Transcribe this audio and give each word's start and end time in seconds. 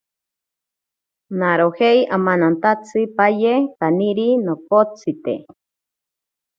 Narojeiki 1.41 2.07
amanantantsipaye 2.17 3.53
kaniri 3.77 4.27
nokotsite. 4.43 5.33